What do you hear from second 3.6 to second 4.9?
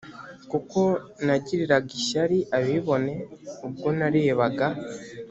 ubwo narebaga